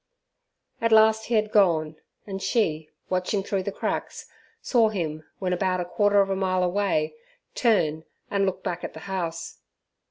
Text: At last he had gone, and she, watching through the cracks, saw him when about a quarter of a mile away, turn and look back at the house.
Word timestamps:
At 0.81 0.91
last 0.91 1.25
he 1.25 1.35
had 1.35 1.51
gone, 1.51 1.97
and 2.25 2.41
she, 2.41 2.89
watching 3.11 3.43
through 3.43 3.61
the 3.61 3.71
cracks, 3.71 4.25
saw 4.59 4.89
him 4.89 5.23
when 5.37 5.53
about 5.53 5.79
a 5.79 5.85
quarter 5.85 6.21
of 6.21 6.31
a 6.31 6.35
mile 6.35 6.63
away, 6.63 7.13
turn 7.53 8.05
and 8.31 8.47
look 8.47 8.63
back 8.63 8.83
at 8.83 8.93
the 8.93 9.01
house. 9.01 9.59